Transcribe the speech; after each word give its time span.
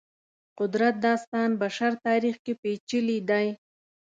قدرت 0.59 0.95
داستان 1.05 1.49
بشر 1.61 1.91
تاریخ 2.05 2.35
کې 2.45 2.53
پېچلي 2.61 3.17
دی. 3.29 3.47